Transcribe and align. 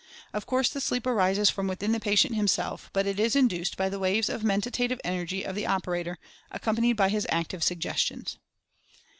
Of 0.33 0.47
course 0.47 0.69
the 0.69 0.81
"sleep" 0.81 1.05
arises 1.05 1.51
from 1.51 1.67
within 1.67 1.91
the 1.91 1.99
patient 1.99 2.33
himself— 2.33 2.89
but 2.91 3.05
it 3.05 3.19
is 3.19 3.35
induced 3.35 3.77
by 3.77 3.87
the 3.87 3.99
waves 3.99 4.29
of 4.29 4.41
Mentative 4.41 4.99
Energy 5.03 5.43
of 5.45 5.53
the 5.53 5.67
operator, 5.67 6.17
accompanied 6.49 6.93
by 6.93 7.09
his 7.09 7.27
active 7.29 7.61
Suggestions. 7.63 8.39